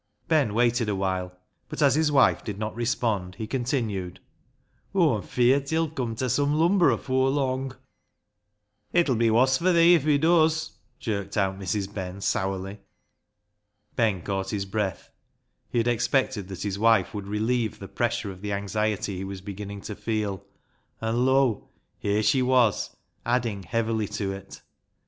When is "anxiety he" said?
18.77-19.23